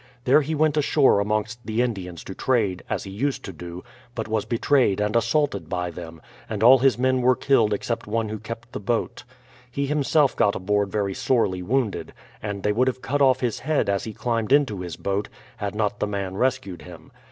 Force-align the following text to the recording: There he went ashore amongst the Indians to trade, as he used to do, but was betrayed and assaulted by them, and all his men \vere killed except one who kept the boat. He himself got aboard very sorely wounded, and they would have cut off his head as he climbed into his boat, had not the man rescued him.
There 0.23 0.41
he 0.41 0.55
went 0.55 0.77
ashore 0.77 1.19
amongst 1.19 1.63
the 1.63 1.83
Indians 1.83 2.23
to 2.23 2.33
trade, 2.33 2.81
as 2.89 3.03
he 3.03 3.11
used 3.11 3.45
to 3.45 3.53
do, 3.53 3.83
but 4.15 4.27
was 4.27 4.45
betrayed 4.45 4.99
and 4.99 5.15
assaulted 5.15 5.69
by 5.69 5.91
them, 5.91 6.23
and 6.49 6.63
all 6.63 6.79
his 6.79 6.97
men 6.97 7.21
\vere 7.21 7.35
killed 7.35 7.71
except 7.71 8.07
one 8.07 8.29
who 8.29 8.39
kept 8.39 8.71
the 8.71 8.79
boat. 8.79 9.23
He 9.69 9.85
himself 9.85 10.35
got 10.35 10.55
aboard 10.55 10.91
very 10.91 11.13
sorely 11.13 11.61
wounded, 11.61 12.13
and 12.41 12.63
they 12.63 12.71
would 12.71 12.87
have 12.87 13.03
cut 13.03 13.21
off 13.21 13.41
his 13.41 13.59
head 13.59 13.89
as 13.91 14.05
he 14.05 14.11
climbed 14.13 14.51
into 14.51 14.81
his 14.81 14.95
boat, 14.95 15.29
had 15.57 15.75
not 15.75 15.99
the 15.99 16.07
man 16.07 16.33
rescued 16.35 16.81
him. 16.81 17.11